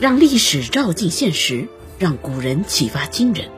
[0.00, 3.50] 让历史照进现实，让古人启发今人，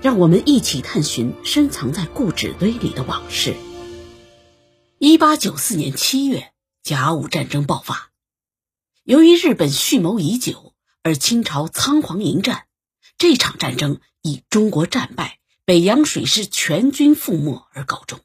[0.00, 3.56] 让我们一起探寻深藏在故纸堆里的往事。
[4.98, 6.52] 一八九四年七月，
[6.84, 8.12] 甲午战争爆发。
[9.02, 12.66] 由于日本蓄谋已久，而清朝仓皇迎战，
[13.18, 18.20] 这场战争以中国战败、北洋水师全军覆没而告终。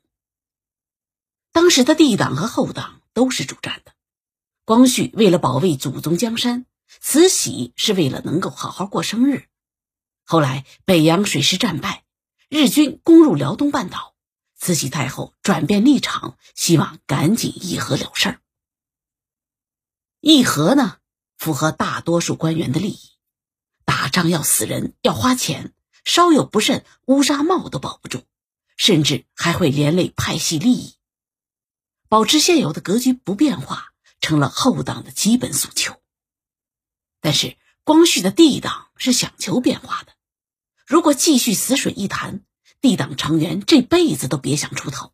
[1.52, 3.94] 当时的帝党和后党都是主战的，
[4.66, 6.68] 光绪为了保卫祖宗江山，
[7.00, 9.48] 慈禧是为了能够好好过生日。
[10.24, 12.04] 后来北洋水师战败，
[12.50, 14.16] 日军攻入辽东半岛，
[14.56, 18.42] 慈禧太后转变立场，希望赶紧议和了事儿。
[20.20, 20.98] 议和呢，
[21.38, 23.00] 符合大多数官员的利益。
[23.86, 25.74] 打仗要死人，要花钱，
[26.06, 28.24] 稍有不慎，乌纱帽都保不住，
[28.78, 30.96] 甚至还会连累派系利益。
[32.08, 36.00] 保持现有的格局不变化，成了后党的基本诉求。
[37.30, 40.14] 但是光绪的帝党是想求变化的，
[40.88, 42.42] 如果继续死水一潭，
[42.82, 45.14] 帝党成员这辈子都别想出头。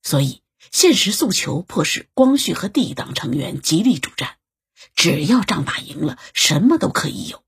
[0.00, 0.42] 所以。
[0.70, 4.36] 现实诉求迫使光绪和帝党成员极力主战，
[4.94, 7.42] 只要仗打赢了，什么都可以有。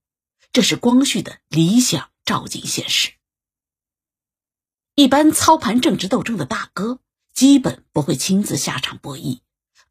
[0.53, 3.13] 这是光绪的理想照进现实。
[4.97, 6.99] 一般操盘政治斗争的大哥，
[7.33, 9.41] 基本不会亲自下场博弈，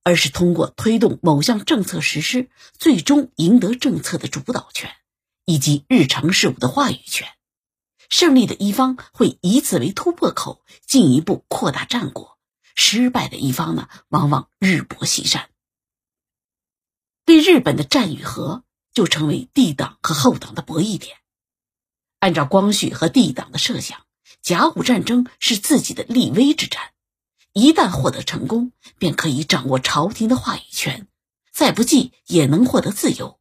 [0.04, 4.92] 而是通过推动某项政策实施，最终赢得政策的主导权
[5.46, 7.28] 以及日常事务的话语权。
[8.10, 12.38] 胜利的一方会以此为突破口，进一步扩大战果。
[12.76, 15.50] 失败的一方呢，往往日薄西山。
[17.26, 21.18] 对日本的战与和，就成为帝党和后党的博弈点。
[22.20, 24.06] 按照光绪和帝党的设想，
[24.42, 26.94] 甲午战争是自己的立威之战，
[27.54, 31.08] 一旦获得成功，便可以掌握朝廷的话语权，
[31.52, 33.40] 再不济也能获得自由，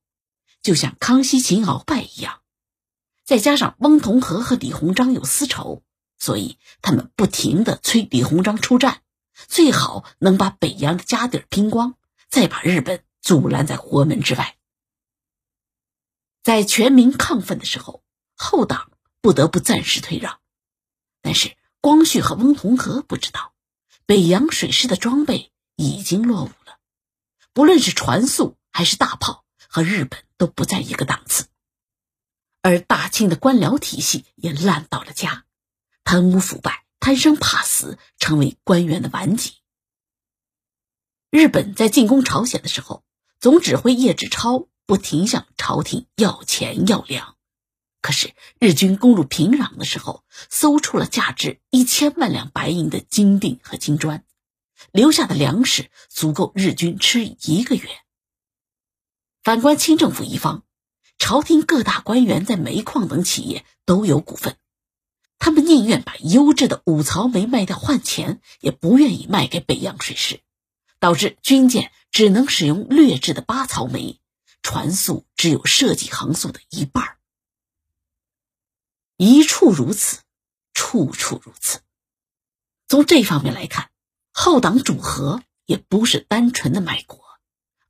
[0.62, 2.40] 就像康熙擒鳌拜一样。
[3.24, 5.82] 再加上翁同龢和李鸿章有私仇，
[6.18, 9.02] 所以他们不停的催李鸿章出战。
[9.46, 11.94] 最好能把北洋的家底儿拼光，
[12.28, 14.56] 再把日本阻拦在国门之外。
[16.42, 18.02] 在全民亢奋的时候，
[18.34, 20.40] 后党不得不暂时退让。
[21.20, 23.52] 但是光绪和翁同龢不知道，
[24.08, 26.78] 北洋水师的装备已经落伍了，
[27.52, 31.48] 不论是船速还是大炮，和日本都不在一个档次。
[32.62, 35.44] 而大清的官僚体系也烂到了家，
[36.04, 36.86] 贪污腐败。
[37.00, 39.58] 贪生怕死成为官员的顽疾。
[41.30, 43.04] 日本在进攻朝鲜的时候，
[43.38, 47.36] 总指挥叶志超不停向朝廷要钱要粮。
[48.00, 54.24] 可是日军攻入平壤的时候，搜出了价值一千万两白银的金锭和金砖，
[54.92, 57.88] 留下的粮食足够日军吃一个月。
[59.42, 60.62] 反观清政府一方，
[61.18, 64.56] 朝廷各大官员在煤矿等企业都有股份。
[65.40, 70.40] 他们宁愿把优质的五槽煤卖掉换钱，也不愿意卖给北洋水师，
[71.00, 74.20] 导致军舰只能使用劣质的八槽煤，
[74.62, 77.17] 船速只有设计航速的一半。
[79.20, 80.20] 一处如此，
[80.74, 81.80] 处处如此。
[82.86, 83.90] 从这方面来看，
[84.32, 87.20] 后党主和也不是单纯的卖国，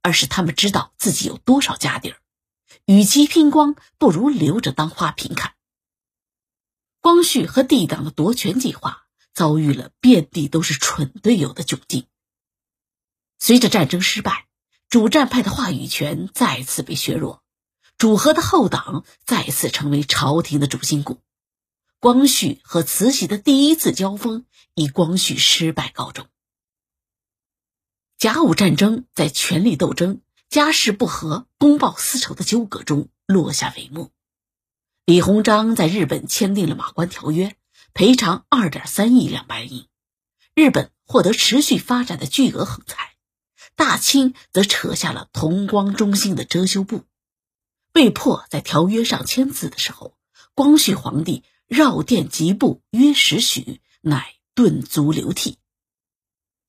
[0.00, 2.18] 而是他们知道自己有多少家底儿，
[2.86, 5.54] 与其拼光，不如留着当花瓶看。
[7.00, 12.06] 光绪和帝党的夺权计划遭遇了遍地都是蠢队友的窘境。
[13.38, 14.48] 随着战争失败，
[14.88, 17.42] 主战派的话语权再次被削弱，
[17.98, 21.18] 主和的后党再次成为朝廷的主心骨。
[21.98, 26.28] 光绪和慈禧的第一次交锋以光绪失败告终。
[28.16, 34.12] 甲午战争在权力斗争、家事不和、公报私仇的纠葛中落下帷幕。
[35.04, 37.48] 李鸿章在日本签订了《马关条约》，
[37.94, 39.88] 赔偿二点三亿两白银，
[40.54, 43.16] 日本获得持续发展的巨额横财，
[43.74, 47.04] 大清则扯下了同光中兴的遮羞布，
[47.98, 50.16] 被迫在条约上签字的时候，
[50.54, 55.58] 光绪皇帝绕殿疾步约十许，乃顿足流涕。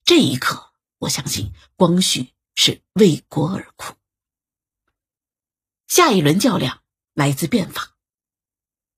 [0.04, 3.94] 这一刻，我相信光绪是为国而哭。
[5.88, 6.82] 下一轮较量
[7.14, 7.96] 来自变法。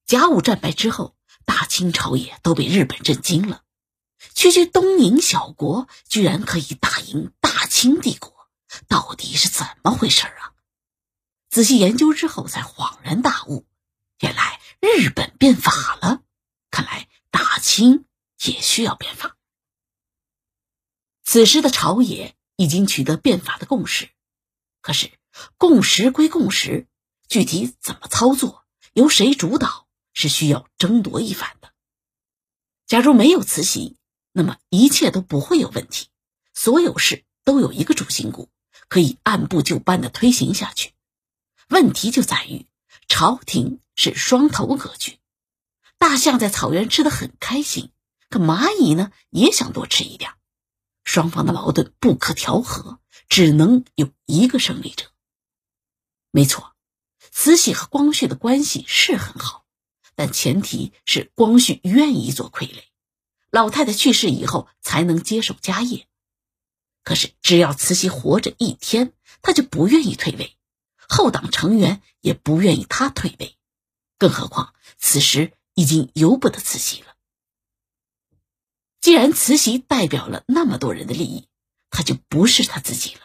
[0.05, 3.63] 甲午战败之后，大清朝野都被日本震惊了。
[4.33, 8.47] 区区东瀛小国，居然可以打赢大清帝国，
[8.87, 10.50] 到底是怎么回事啊？
[11.51, 13.65] 仔细研究之后，才恍然大悟，
[14.21, 16.21] 原来日本变法了。
[16.71, 18.05] 看来大清
[18.45, 19.35] 也需要变法。
[21.25, 24.09] 此时的朝野已经取得变法的共识，
[24.79, 25.11] 可是
[25.57, 26.87] 共识归共识，
[27.27, 28.63] 具体怎么操作，
[28.93, 31.73] 由谁主导，是需要争夺一番的。
[32.87, 33.97] 假如没有慈禧，
[34.31, 36.07] 那么一切都不会有问题，
[36.53, 38.49] 所有事都有一个主心骨，
[38.87, 40.93] 可以按部就班的推行下去。
[41.71, 42.67] 问题就在于
[43.07, 45.19] 朝廷是双头格局，
[45.97, 47.93] 大象在草原吃的很开心，
[48.29, 50.33] 可蚂蚁呢也想多吃一点，
[51.05, 55.05] 双方的矛盾不可调和，只能有一个胜利者。
[56.29, 56.75] 没错，
[57.31, 59.65] 慈禧和光绪的关系是很好，
[60.13, 62.83] 但前提是光绪愿意做傀儡，
[63.49, 66.05] 老太太去世以后才能接手家业。
[67.05, 70.57] 可是只要慈禧活着一天，他就不愿意退位。
[71.13, 73.57] 后党成员也不愿意他退位，
[74.17, 77.17] 更何况此时已经由不得慈禧了。
[79.01, 81.49] 既然慈禧代表了那么多人的利益，
[81.89, 83.21] 他就不是他自己了，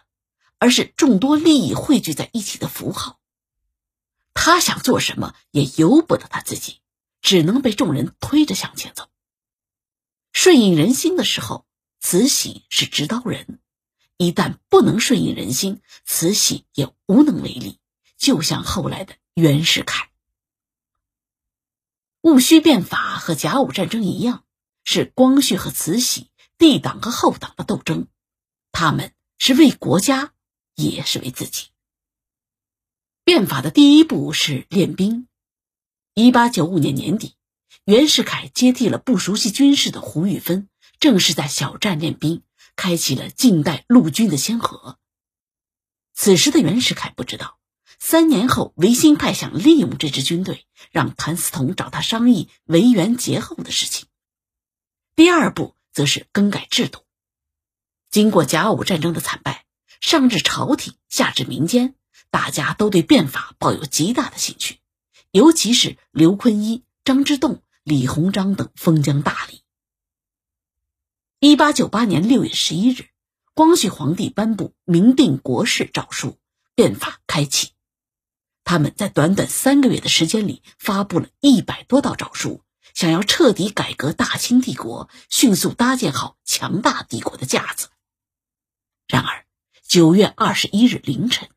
[0.58, 3.20] 而是众多利益汇聚在一起的符号。
[4.34, 6.80] 他想做什么也由不得他自己，
[7.22, 9.08] 只能被众人推着向前走。
[10.32, 11.64] 顺应人心的时候，
[12.00, 13.60] 慈禧是指导人。
[14.16, 17.78] 一旦不能顺应人心，慈禧也无能为力。
[18.16, 20.08] 就像后来的袁世凯，
[22.22, 24.44] 戊戌变法和甲午战争一样，
[24.84, 28.08] 是光绪和慈禧、帝党和后党的斗争。
[28.72, 30.32] 他们是为国家，
[30.74, 31.66] 也是为自己。
[33.22, 35.28] 变法的第一步是练兵。
[36.14, 37.34] 一八九五年年底，
[37.84, 40.70] 袁世凯接替了不熟悉军事的胡玉芬，
[41.00, 42.42] 正式在小站练兵。
[42.76, 44.98] 开启了近代陆军的先河。
[46.14, 47.58] 此时的袁世凯不知道，
[47.98, 54.06] 三年后维新派想利用这支军队，让谭嗣同找他商议维元节后的事情。
[55.14, 57.00] 第二步则是更改制度。
[58.10, 59.66] 经过甲午战争的惨败，
[60.00, 61.94] 上至朝廷，下至民间，
[62.30, 64.78] 大家都对变法抱有极大的兴趣，
[65.32, 69.60] 尤其是刘坤一、张之洞、李鸿章等封疆大吏。
[71.38, 73.10] 一八九八年六月十一日，
[73.52, 76.38] 光绪皇帝颁布明定国事诏书，
[76.74, 77.72] 变法开启。
[78.64, 82.62] 他们在短短三个月的时间里，发布了一百多道诏书，
[82.94, 87.88] 想要彻底改革大清帝国，迅速搭建好强大帝国的架子。
[89.06, 89.44] 然而，
[89.86, 91.50] 九月二十一日凌晨，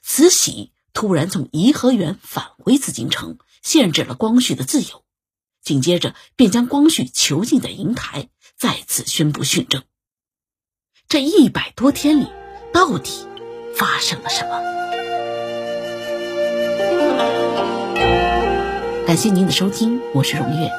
[0.00, 5.04] 慈禧突然从颐和园返回紫禁城，限制了光绪的自由。
[5.60, 8.28] 紧接着，便将光绪囚禁在瀛台。
[8.58, 9.82] 再次宣布训政。
[11.08, 12.28] 这一百多天里，
[12.72, 13.26] 到底
[13.76, 14.60] 发生了什么？
[19.06, 20.70] 感谢您的收听，我是荣月。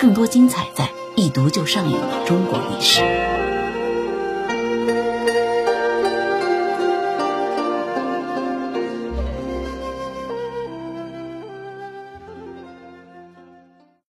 [0.00, 0.84] 更多精彩在
[1.16, 1.96] 《一读就上瘾》
[2.26, 3.43] 中国历史。